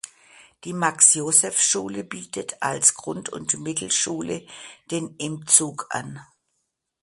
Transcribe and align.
Die 0.63 0.73
Max-Joseph-Schule 0.73 2.03
bietet 2.03 2.63
als 2.63 2.95
Grund- 2.95 3.29
und 3.29 3.59
Mittelschule 3.59 4.47
den 4.89 5.15
M-Zug 5.19 5.85
an. 5.91 6.25